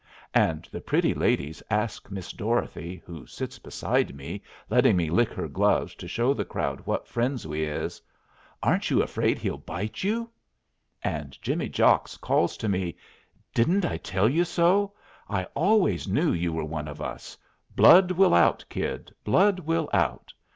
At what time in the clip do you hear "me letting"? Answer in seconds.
4.15-4.97